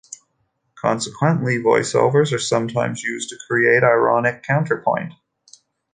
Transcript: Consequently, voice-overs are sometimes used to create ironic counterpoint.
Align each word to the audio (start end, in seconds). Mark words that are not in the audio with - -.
Consequently, 0.79 1.59
voice-overs 1.61 2.33
are 2.33 2.39
sometimes 2.39 3.03
used 3.03 3.29
to 3.29 3.37
create 3.47 3.83
ironic 3.83 4.41
counterpoint. 4.41 5.13